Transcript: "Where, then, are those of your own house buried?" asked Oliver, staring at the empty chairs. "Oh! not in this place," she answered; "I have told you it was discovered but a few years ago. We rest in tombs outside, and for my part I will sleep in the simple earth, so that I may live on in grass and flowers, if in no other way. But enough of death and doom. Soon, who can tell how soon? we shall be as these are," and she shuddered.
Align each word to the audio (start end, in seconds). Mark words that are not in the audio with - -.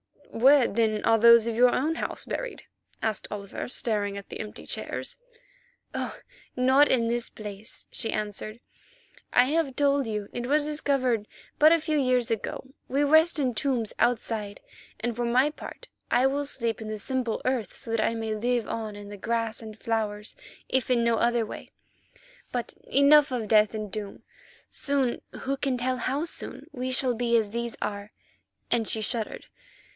"Where, 0.31 0.65
then, 0.67 1.03
are 1.05 1.19
those 1.19 1.45
of 1.45 1.55
your 1.55 1.69
own 1.69 1.95
house 1.95 2.25
buried?" 2.25 2.63
asked 3.03 3.27
Oliver, 3.29 3.67
staring 3.67 4.17
at 4.17 4.29
the 4.29 4.39
empty 4.39 4.65
chairs. 4.65 5.17
"Oh! 5.93 6.17
not 6.55 6.87
in 6.87 7.07
this 7.09 7.29
place," 7.29 7.85
she 7.91 8.11
answered; 8.11 8.61
"I 9.31 9.45
have 9.45 9.75
told 9.75 10.07
you 10.07 10.29
it 10.33 10.47
was 10.47 10.65
discovered 10.65 11.27
but 11.59 11.71
a 11.73 11.81
few 11.81 11.97
years 11.99 12.31
ago. 12.31 12.63
We 12.87 13.03
rest 13.03 13.37
in 13.37 13.53
tombs 13.53 13.93
outside, 13.99 14.61
and 15.01 15.15
for 15.15 15.25
my 15.25 15.51
part 15.51 15.87
I 16.09 16.25
will 16.25 16.45
sleep 16.45 16.81
in 16.81 16.87
the 16.87 16.97
simple 16.97 17.41
earth, 17.45 17.75
so 17.75 17.91
that 17.91 18.01
I 18.01 18.15
may 18.15 18.33
live 18.33 18.67
on 18.67 18.95
in 18.95 19.15
grass 19.19 19.61
and 19.61 19.77
flowers, 19.77 20.35
if 20.67 20.89
in 20.89 21.03
no 21.03 21.17
other 21.17 21.45
way. 21.45 21.73
But 22.51 22.73
enough 22.87 23.31
of 23.31 23.49
death 23.49 23.75
and 23.75 23.91
doom. 23.91 24.23
Soon, 24.71 25.21
who 25.41 25.57
can 25.57 25.77
tell 25.77 25.97
how 25.97 26.23
soon? 26.23 26.67
we 26.71 26.91
shall 26.91 27.13
be 27.13 27.37
as 27.37 27.51
these 27.51 27.75
are," 27.83 28.11
and 28.71 28.87
she 28.87 29.01
shuddered. 29.01 29.45